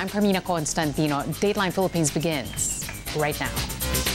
[0.00, 1.20] I'm Carmina Constantino.
[1.42, 4.09] Dateline Philippines begins right now.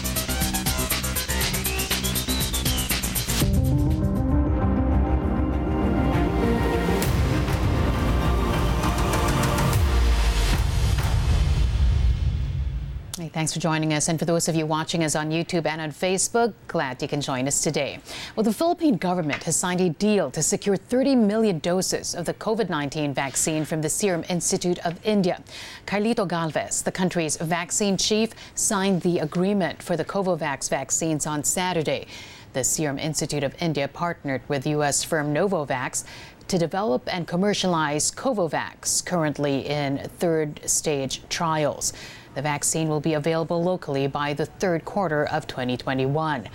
[13.35, 14.07] Thanks for joining us.
[14.07, 17.19] And for those of you watching us on YouTube and on Facebook, glad you can
[17.19, 17.99] join us today.
[18.33, 22.33] Well, the Philippine government has signed a deal to secure 30 million doses of the
[22.35, 25.43] COVID 19 vaccine from the Serum Institute of India.
[25.85, 32.07] Carlito Galvez, the country's vaccine chief, signed the agreement for the Covovax vaccines on Saturday.
[32.53, 35.03] The Serum Institute of India partnered with U.S.
[35.03, 36.05] firm Novavax
[36.47, 41.91] to develop and commercialize Covovax, currently in third stage trials.
[42.35, 46.49] The vaccine will be available locally by the third quarter of 2021.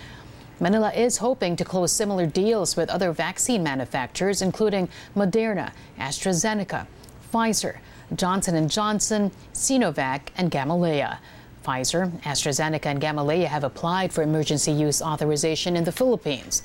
[0.59, 6.85] Manila is hoping to close similar deals with other vaccine manufacturers, including Moderna, AstraZeneca,
[7.33, 7.77] Pfizer,
[8.15, 11.17] Johnson & Johnson, Sinovac, and Gamaleya.
[11.65, 16.61] Pfizer, AstraZeneca, and Gamaleya have applied for emergency use authorization in the Philippines.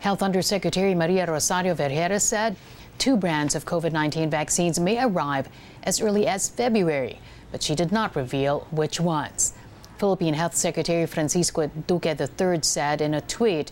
[0.00, 2.56] Health Undersecretary Maria Rosario Vergeire said
[2.96, 5.48] two brands of COVID 19 vaccines may arrive
[5.82, 7.20] as early as February
[7.54, 9.54] but she did not reveal which ones.
[9.98, 13.70] Philippine Health Secretary Francisco Duque III said in a tweet,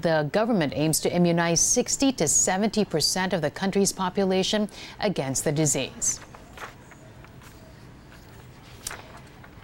[0.00, 4.68] the government aims to immunize 60 to 70 percent of the country's population
[5.00, 6.20] against the disease.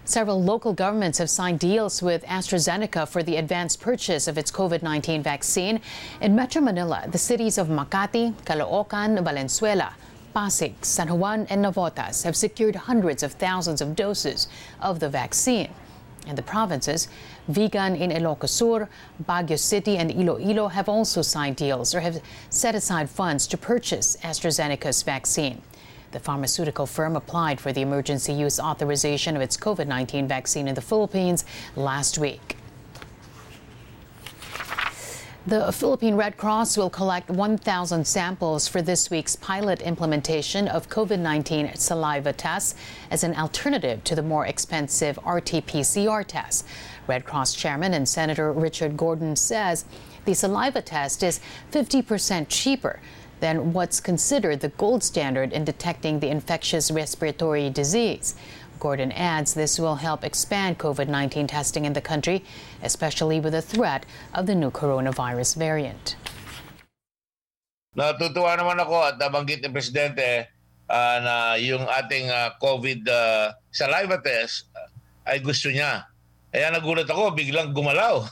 [0.04, 4.82] Several local governments have signed deals with AstraZeneca for the advanced purchase of its COVID
[4.82, 5.80] 19 vaccine.
[6.20, 9.94] In Metro Manila, the cities of Makati, Caloocan, Valenzuela,
[10.34, 14.48] Pasig, San Juan, and Navotas have secured hundreds of thousands of doses
[14.80, 15.70] of the vaccine.
[16.26, 17.08] In the provinces,
[17.50, 18.88] Vigan in Ilocos Sur,
[19.24, 24.16] Baguio City, and Iloilo have also signed deals or have set aside funds to purchase
[24.22, 25.60] AstraZeneca's vaccine.
[26.12, 30.74] The pharmaceutical firm applied for the emergency use authorization of its COVID 19 vaccine in
[30.74, 32.56] the Philippines last week.
[35.44, 41.18] The Philippine Red Cross will collect 1,000 samples for this week's pilot implementation of COVID
[41.18, 42.76] 19 saliva tests
[43.10, 46.64] as an alternative to the more expensive RT PCR test.
[47.08, 49.84] Red Cross Chairman and Senator Richard Gordon says
[50.26, 51.40] the saliva test is
[51.72, 53.00] 50% cheaper
[53.40, 58.36] than what's considered the gold standard in detecting the infectious respiratory disease.
[58.82, 62.42] Gordon adds this will help expand COVID 19 testing in the country,
[62.82, 64.02] especially with the threat
[64.34, 66.18] of the new coronavirus variant.
[67.94, 70.50] Natutuwa naman ako at nabanggit ni Presidente
[70.90, 76.10] uh, na yung ating uh, COVID uh, saliva test uh, ay gusto niya.
[76.52, 78.28] Kaya nagulat ako, biglang gumalaw.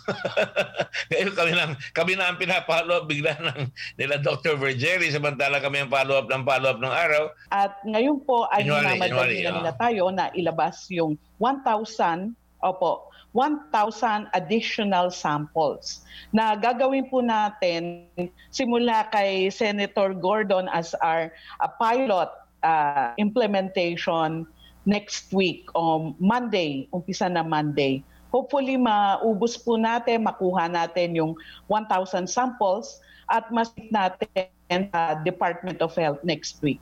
[1.11, 4.61] Ngayon kami, lang, kami na ang pinapalo bigla ng nila Dr.
[4.61, 7.33] Vergeri, samantala kami ang follow-up ng follow-up ng araw.
[7.49, 15.09] At ngayon po ay hinamadali na nila tayo na ilabas yung 1,000, opo, 1,000 additional
[15.09, 16.05] samples
[16.37, 18.05] na gagawin po natin
[18.53, 21.33] simula kay Senator Gordon as our
[21.63, 22.29] uh, pilot
[22.67, 24.45] uh, implementation
[24.87, 28.05] next week o Monday, umpisa na Monday.
[28.31, 31.35] Hopefully maubos po natin, makuha natin yung
[31.67, 36.81] 1,000 samples at masit natin uh, Department of Health next week.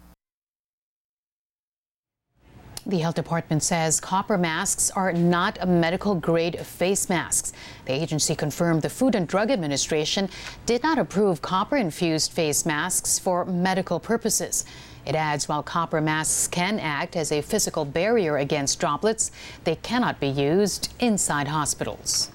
[2.89, 7.53] The health department says copper masks are not a medical grade face masks.
[7.85, 10.31] The agency confirmed the Food and Drug Administration
[10.65, 14.65] did not approve copper infused face masks for medical purposes.
[15.09, 19.31] It adds while copper masks can act as a physical barrier against droplets,
[19.65, 22.31] they cannot be used inside hospitals.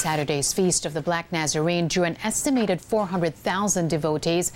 [0.00, 4.50] Saturday's Feast of the Black Nazarene drew an estimated 400,000 devotees,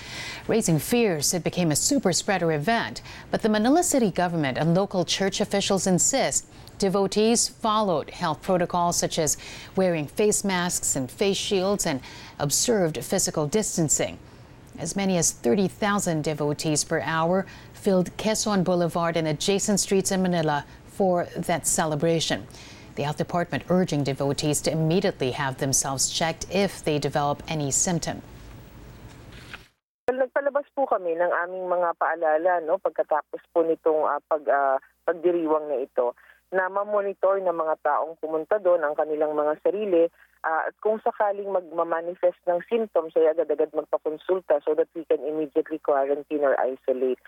[0.49, 3.03] raising fears it became a super spreader event.
[3.31, 6.47] But the Manila City government and local church officials insist
[6.79, 9.37] devotees followed health protocols such as
[9.77, 12.00] wearing face masks and face shields and
[12.38, 14.19] observed physical distancing.
[14.79, 17.44] As many as 30,000 devotees per hour
[17.84, 22.48] filled Quezon Boulevard and adjacent streets in Manila for that celebration.
[22.96, 28.25] The health department urging devotees to immediately have themselves checked if they develop any symptom.
[30.08, 35.69] Nagpalabas po kami ng aming mga paalala no pagkatapos po nitong uh, pag uh, pagdiriwang
[35.69, 36.16] na ito
[36.54, 40.08] na ma-monitor ng mga taong pumunta doon ang kanilang mga sarili
[40.46, 45.82] uh, at kung sakaling magmamanifest ng symptoms ay agad-agad magpakonsulta so that we can immediately
[45.82, 47.19] quarantine or isolate.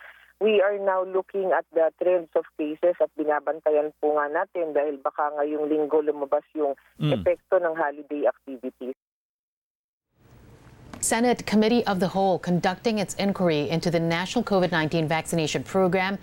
[0.41, 5.01] We are now looking at the trends of cases at binabantayan po nga natin dahil
[5.01, 7.09] baka ngayong linggo lumabas yung mm.
[7.09, 8.93] epekto ng holiday activities.
[11.01, 16.19] Senate Committee of the Whole conducting its inquiry into the national COVID 19 vaccination program.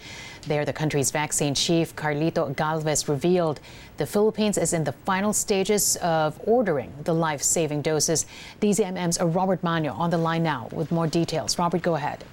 [0.45, 3.61] There, the country's vaccine chief, Carlito Galvez, revealed
[3.97, 8.25] the Philippines is in the final stages of ordering the life saving doses.
[8.61, 11.57] DZMM's Robert Mano on the line now with more details.
[11.57, 12.23] Robert, go ahead.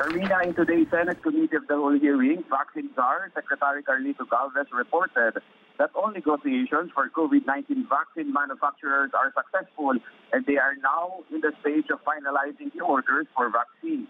[0.00, 5.42] Carmina, in today's Senate Committee of the Whole hearing, Vaccine Czar Secretary Carlito Galvez reported
[5.78, 9.92] that all negotiations for COVID-19 vaccine manufacturers are successful
[10.32, 14.08] and they are now in the stage of finalizing the orders for vaccines.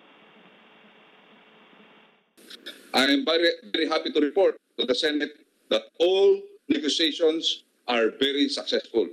[2.94, 8.48] I am very, very happy to report to the Senate that all negotiations are very
[8.48, 9.08] successful.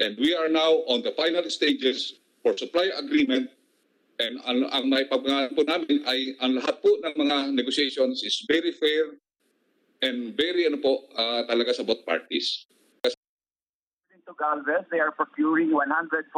[0.00, 3.50] And we are now on the final stages for supply agreement
[4.18, 8.42] And ang, ang may pagpangalan po namin ay ang lahat po ng mga negotiations is
[8.50, 9.14] very fair
[10.02, 12.66] and very ano po uh, talaga sa both parties.
[13.06, 16.34] According to Galvez, they are procuring 148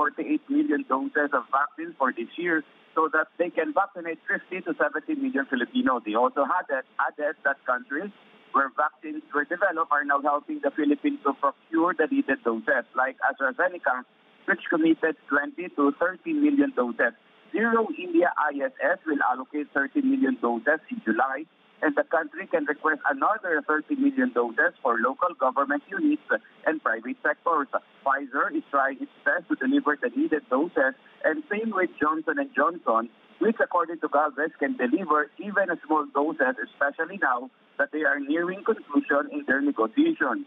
[0.53, 2.61] million doses of vaccines for this year
[2.93, 6.05] so that they can vaccinate 50 to 70 million Filipinos.
[6.05, 8.13] They also added, added that countries
[8.53, 13.17] where vaccines were developed are now helping the Philippines to procure the needed doses, like
[13.25, 14.05] AstraZeneca,
[14.45, 17.17] which committed 20 to 30 million doses.
[17.53, 21.45] Zero India ISS will allocate 30 million doses in July,
[21.83, 26.23] and the country can request another 30 million doses for local government units
[26.67, 27.67] and private sectors.
[28.07, 30.95] Pfizer is trying its best to deliver the needed doses,
[31.25, 33.11] and same with Johnson & Johnson,
[33.41, 38.21] which according to Galvez can deliver even a small doses, especially now that they are
[38.21, 40.47] nearing conclusion in their negotiations.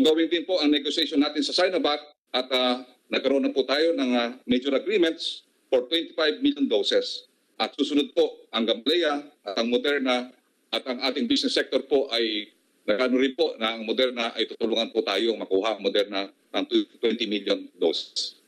[0.00, 4.10] Gawin din po ang negotiation natin sa Sinovac at uh, nagkaroon na po tayo ng
[4.14, 7.26] uh, major agreements for 25 million doses.
[7.60, 10.32] At susunod po ang Gamaleya at ang Moderna
[10.70, 12.48] at ang ating business sector po ay
[12.86, 17.02] nagano rin po na ang Moderna ay tutulungan po tayo makuha ang Moderna ng 20
[17.30, 18.40] million doses.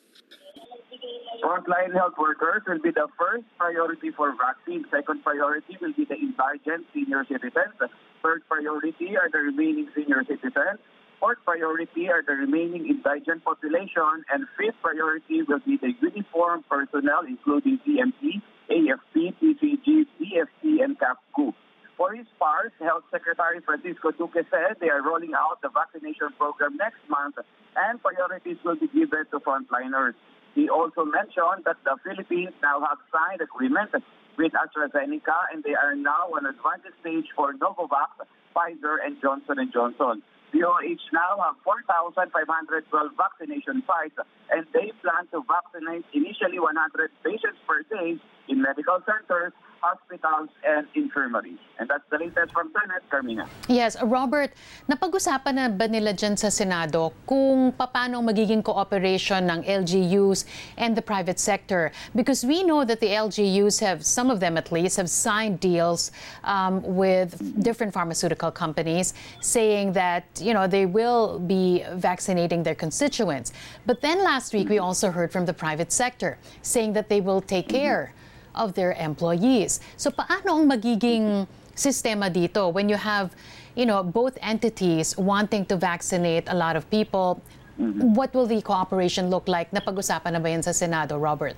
[1.43, 4.87] Frontline health workers will be the first priority for vaccine.
[4.94, 7.75] Second priority will be the indigent senior citizens.
[8.23, 10.78] Third priority are the remaining senior citizens.
[11.23, 17.23] Fourth priority are the remaining indigent population, and fifth priority will be the uniformed personnel,
[17.23, 19.87] including CMP, AFP, PCG,
[20.19, 21.55] DFC, and CAPCU.
[21.97, 26.77] For his part, Health Secretary Francisco Duque said they are rolling out the vaccination program
[26.77, 30.19] next month, and priorities will be given to frontliners.
[30.57, 33.95] He also mentioned that the Philippines now have signed agreement
[34.37, 38.27] with AstraZeneca, and they are now on advanced stage for Novavax,
[38.57, 40.25] Pfizer, and Johnson & Johnson.
[40.52, 42.84] DOH now have 4,512
[43.16, 44.16] vaccination sites,
[44.50, 49.52] and they plan to vaccinate initially 100 patients per day in medical centers,
[49.82, 51.58] hospitals, and infirmaries.
[51.79, 53.49] And that's the latest from Senate, Carmina.
[53.67, 54.55] Yes, Robert,
[54.88, 60.46] napag-usapan na ba nila dyan sa Senado kung paano magiging cooperation ng LGUs
[60.79, 61.90] and the private sector?
[62.14, 66.14] Because we know that the LGUs have, some of them at least, have signed deals
[66.46, 73.50] um, with different pharmaceutical companies saying that, you know, they will be vaccinating their constituents.
[73.85, 77.42] But then last week, we also heard from the private sector saying that they will
[77.42, 78.14] take care
[78.54, 79.80] of their employees.
[79.97, 83.32] So paano ang magiging sistema dito when you have
[83.75, 87.40] you know both entities wanting to vaccinate a lot of people?
[87.80, 88.12] Mm-hmm.
[88.12, 89.73] What will the cooperation look like?
[89.73, 91.56] Napag-usapan na ba yan sa Senado, Robert?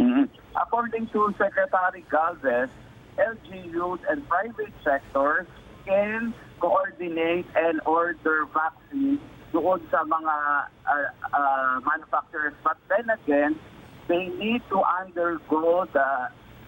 [0.00, 0.24] Mm-hmm.
[0.56, 2.72] According to Secretary Galvez,
[3.20, 5.46] LGUs and private sectors
[5.84, 9.20] can coordinate and order vaccines
[9.52, 10.36] doon sa mga
[10.88, 12.56] uh, uh, manufacturers.
[12.64, 13.52] But then again,
[14.12, 16.08] they need to undergo the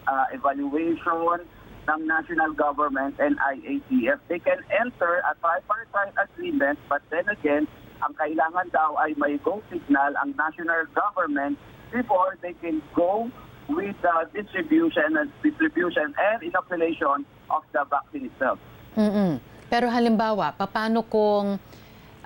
[0.09, 1.45] uh, evaluation
[1.85, 4.17] ng national government and IATF.
[4.25, 7.69] They can enter a tripartite agreement but then again,
[8.01, 11.61] ang kailangan daw ay may go signal ang national government
[11.93, 13.29] before they can go
[13.69, 17.21] with the distribution and distribution and inoculation
[17.53, 18.57] of the vaccine itself.
[18.97, 19.37] Mm-mm.
[19.69, 21.61] Pero halimbawa, paano kung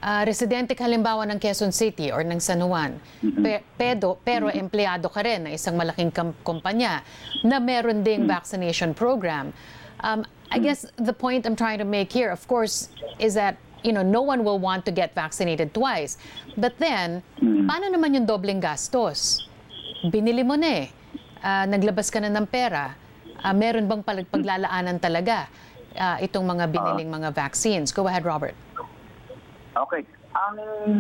[0.01, 5.11] uh, residente ka halimbawa ng Quezon City or ng San Juan, pe, pedo, pero empleyado
[5.11, 6.11] ka rin ng isang malaking
[6.43, 7.03] kumpanya
[7.43, 9.53] na meron ding vaccination program.
[10.03, 12.89] Um, I guess the point I'm trying to make here, of course,
[13.19, 16.19] is that you know, no one will want to get vaccinated twice.
[16.59, 19.47] But then, paano naman yung dobleng gastos?
[20.03, 20.87] Binili mo na eh.
[21.39, 22.99] Uh, naglabas ka na ng pera.
[23.43, 25.47] ah, meron bang pag- paglalaanan talaga
[25.95, 27.91] ah, itong mga biniling mga vaccines?
[27.95, 28.55] Go ahead, Robert.
[29.79, 30.03] Okay.
[30.35, 30.59] Ang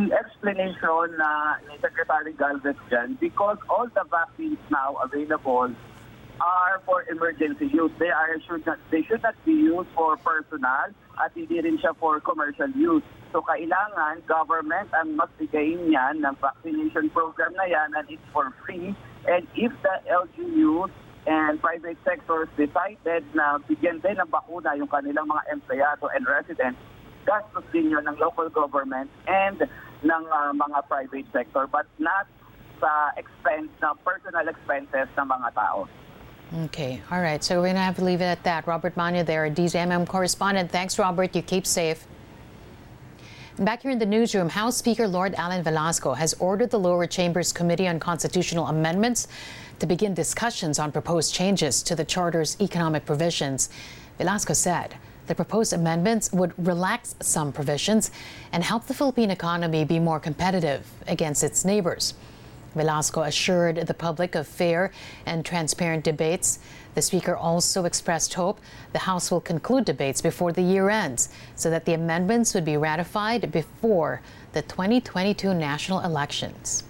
[0.09, 5.69] explanation na ni Secretary Galvez dyan, because all the vaccines now available
[6.39, 7.91] are for emergency use.
[7.99, 11.91] They are should not they should not be used for personal at hindi rin siya
[11.99, 13.03] for commercial use.
[13.35, 18.95] So kailangan government ang magbigayin yan ng vaccination program na yan and it's for free.
[19.27, 20.89] And if the LGUs
[21.27, 26.79] and private sectors decided na bigyan din ng bakuna yung kanilang mga empleyado and residents,
[27.29, 29.61] gastos din yun ng local government and
[30.01, 32.25] ng uh, mga private sector but not
[32.81, 35.85] sa expense na personal expenses ng mga tao.
[36.65, 37.43] Okay, all right.
[37.43, 38.65] So we're going to have to leave it at that.
[38.65, 40.71] Robert Mano there, DZMM correspondent.
[40.71, 41.35] Thanks, Robert.
[41.35, 42.07] You keep safe.
[43.59, 47.51] Back here in the newsroom, House Speaker Lord Allan Velasco has ordered the lower chamber's
[47.51, 49.27] Committee on Constitutional Amendments
[49.79, 53.69] to begin discussions on proposed changes to the Charter's economic provisions.
[54.17, 54.95] Velasco said
[55.29, 58.09] the proposed amendments would relax some provisions
[58.51, 62.15] and help the Philippine economy be more competitive against its neighbors.
[62.73, 64.91] Velasco assured the public of fair
[65.27, 66.57] and transparent debates.
[66.95, 68.59] The Speaker also expressed hope
[68.91, 72.77] the House will conclude debates before the year ends so that the amendments would be
[72.77, 74.21] ratified before
[74.53, 76.83] the 2022 national elections.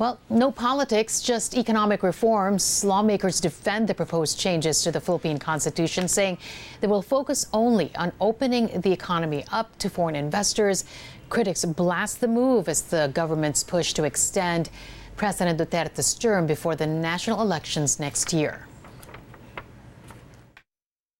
[0.00, 2.82] Well, no politics, just economic reforms.
[2.82, 6.38] Lawmakers defend the proposed changes to the Philippine Constitution, saying
[6.80, 10.86] they will focus only on opening the economy up to foreign investors.
[11.28, 14.70] Critics blast the move as the government's push to extend
[15.16, 18.66] President Duterte's term before the national elections next year.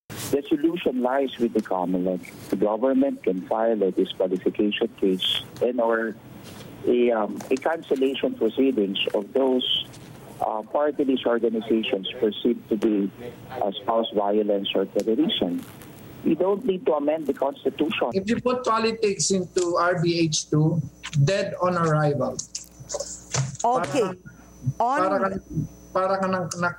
[0.09, 2.49] The solution lies with the Commonwealth.
[2.49, 6.15] The government can file a disqualification case and or
[6.87, 9.85] a, um, a cancellation proceedings of those
[10.41, 13.11] uh, party list organizations perceived to be
[13.51, 15.63] uh, spouse violence or terrorism.
[16.23, 18.09] We don't need to amend the Constitution.
[18.13, 20.81] If you put politics into RBH2,
[21.25, 22.37] dead on arrival.
[23.63, 24.09] Okay.
[24.77, 25.41] Para On
[25.91, 26.71] para ka ng, na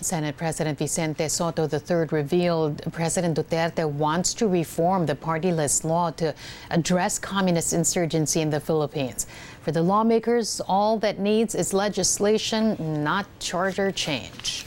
[0.00, 6.10] Senate President Vicente Sotto III revealed President Duterte wants to reform the party list law
[6.12, 6.34] to
[6.70, 9.26] address communist insurgency in the Philippines.
[9.62, 14.66] For the lawmakers, all that needs is legislation, not charter change.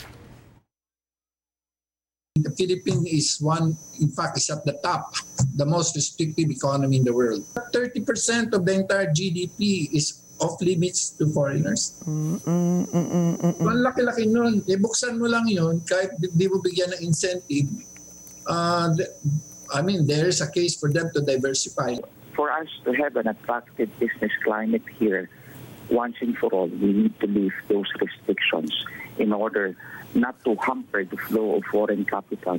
[2.35, 5.13] The Philippines is one, in fact, is at the top,
[5.55, 7.43] the most restrictive economy in the world.
[7.73, 11.95] 30% of the entire GDP is off limits to foreigners.
[12.07, 12.41] Ang
[13.83, 14.63] laki-laki nun.
[14.65, 17.67] E buksan mo lang yun, kahit di di mo bigyan ng incentive,
[18.47, 19.11] uh, th-
[19.69, 22.01] I mean, there is a case for them to diversify.
[22.33, 25.29] For us to have an attractive business climate here,
[25.91, 28.71] once and for all, we need to lift those restrictions
[29.19, 29.75] in order
[30.15, 32.57] not to hamper the flow of foreign capital.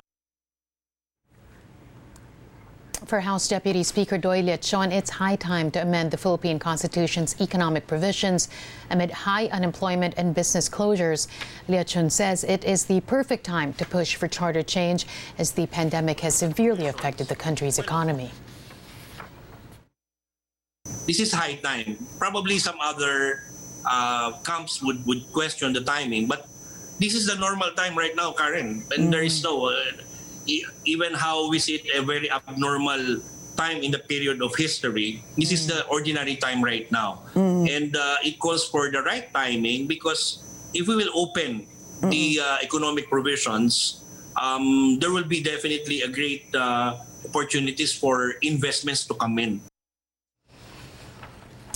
[3.10, 7.88] For House Deputy Speaker Doy Leachon, it's high time to amend the Philippine Constitution's economic
[7.88, 8.48] provisions
[8.88, 11.26] amid high unemployment and business closures.
[11.68, 16.20] Leachon says it is the perfect time to push for charter change as the pandemic
[16.20, 18.30] has severely affected the country's economy.
[21.08, 21.98] this is high time.
[22.16, 23.42] Probably some other
[23.90, 26.46] uh, camps would, would question the timing, but
[27.00, 28.84] this is the normal time right now, Karen.
[28.96, 29.74] And there is no, uh,
[30.84, 33.20] even how we see it, a very abnormal
[33.56, 35.22] time in the period of history.
[35.36, 37.22] This is the ordinary time right now.
[37.68, 40.42] And uh, it calls for the right timing because
[40.72, 41.66] if we will open
[42.08, 44.02] the uh, economic provisions,
[44.40, 46.96] um, there will be definitely a great uh,
[47.28, 49.60] opportunities for investments to come in.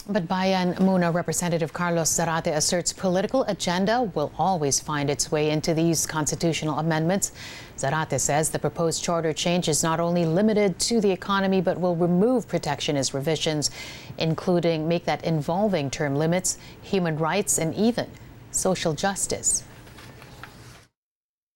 [0.06, 5.72] But Bayan Muna Representative Carlos Zarate asserts political agenda will always find its way into
[5.72, 7.32] these constitutional amendments.
[7.78, 11.96] Zarate says the proposed charter change is not only limited to the economy but will
[11.96, 13.70] remove protectionist revisions,
[14.18, 18.06] including make that involving term limits, human rights, and even
[18.50, 19.64] social justice.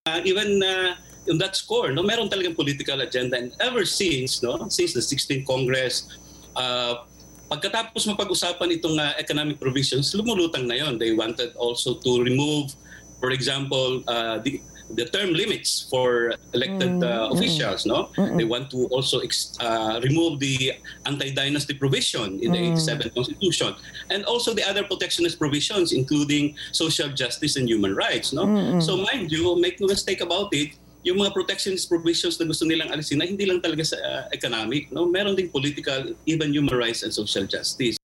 [0.07, 0.95] uh, even uh,
[1.29, 3.37] on that score, no, meron talagang political agenda.
[3.37, 6.17] And ever since, no, since the 16th Congress,
[6.55, 7.05] uh,
[7.49, 11.01] pagkatapos mapag-usapan itong uh, economic provisions, lumulutang na yon.
[11.01, 12.71] They wanted also to remove,
[13.19, 14.61] for example, uh, the
[14.95, 18.09] the term limits for elected uh, officials no?
[18.37, 20.73] They want to also ex- uh, remove the
[21.05, 23.75] anti-dynasty provision in the 87th constitution.
[24.09, 28.49] And also the other protectionist provisions including social justice and human rights no?
[28.81, 32.91] So mind you make no mistake about it yung mga protectionist provisions na gusto nilang
[32.91, 37.03] alisin na hindi lang talaga sa uh, economic no meron ding political even human rights
[37.07, 37.99] and social justice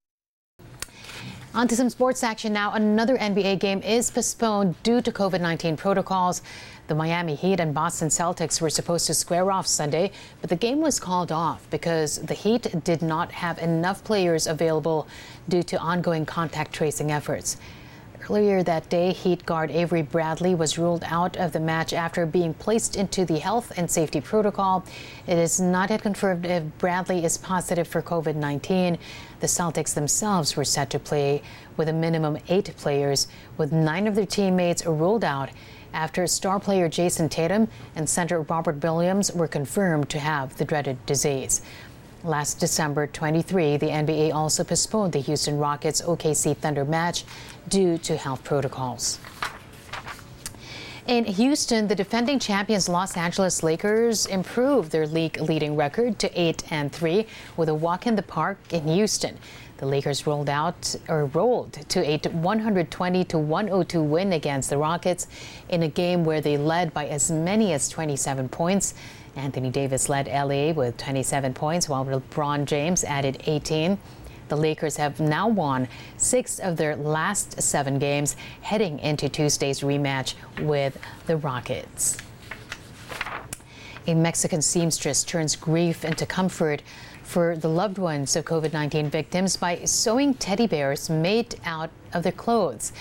[1.55, 2.73] On to some sports action now.
[2.73, 6.41] Another NBA game is postponed due to COVID 19 protocols.
[6.87, 10.11] The Miami Heat and Boston Celtics were supposed to square off Sunday,
[10.41, 15.07] but the game was called off because the Heat did not have enough players available
[15.47, 17.55] due to ongoing contact tracing efforts.
[18.27, 22.55] Earlier that day, Heat guard Avery Bradley was ruled out of the match after being
[22.55, 24.83] placed into the health and safety protocol.
[25.27, 28.97] It is not yet confirmed if Bradley is positive for COVID 19.
[29.41, 31.43] The Celtics themselves were set to play
[31.77, 33.27] with a minimum eight players,
[33.57, 35.51] with nine of their teammates ruled out
[35.93, 41.03] after star player Jayson Tatum and center Robert Williams were confirmed to have the dreaded
[41.05, 41.61] disease.
[42.25, 47.23] Last December 23, the NBA also postponed the Houston Rockets OKC Thunder match
[47.69, 49.19] due to health protocols.
[51.05, 56.71] In Houston, the defending champions Los Angeles Lakers improved their league leading record to 8
[56.71, 57.27] and 3
[57.57, 59.37] with a walk in the park in Houston.
[59.77, 65.27] The Lakers rolled out or rolled to a 120 to 102 win against the Rockets
[65.69, 68.95] in a game where they led by as many as 27 points.
[69.35, 73.97] Anthony Davis led LA with 27 points, while LeBron James added 18.
[74.47, 75.87] The Lakers have now won
[76.17, 82.17] six of their last seven games, heading into Tuesday's rematch with the Rockets.
[84.07, 86.83] A Mexican seamstress turns grief into comfort
[87.23, 92.21] for the loved ones of COVID 19 victims by sewing teddy bears made out of
[92.21, 92.93] their clothes.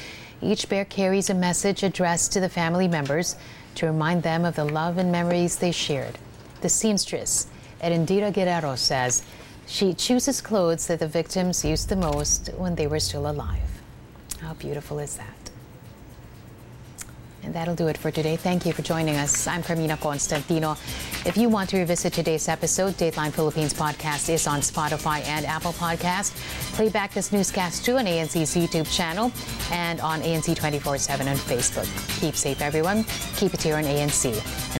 [0.42, 3.36] Each bear carries a message addressed to the family members
[3.76, 6.18] to remind them of the love and memories they shared.
[6.60, 7.46] The seamstress,
[7.82, 9.24] Erendira Guerrero, says
[9.66, 13.80] she chooses clothes that the victims used the most when they were still alive.
[14.40, 15.43] How beautiful is that?
[17.44, 18.36] And that'll do it for today.
[18.36, 19.46] Thank you for joining us.
[19.46, 20.72] I'm Carmina Constantino.
[21.26, 25.74] If you want to revisit today's episode, Dateline Philippines podcast is on Spotify and Apple
[25.74, 26.34] Podcast.
[26.72, 29.30] Play back this newscast too on ANC's YouTube channel
[29.70, 32.20] and on ANC 24-7 on Facebook.
[32.20, 33.04] Keep safe, everyone.
[33.36, 34.64] Keep it here on ANC.